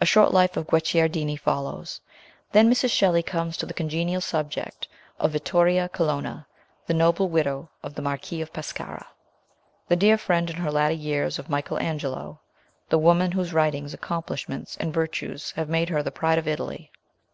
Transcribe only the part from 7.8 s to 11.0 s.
of the Marquis of Pescara, the dear friend in her latter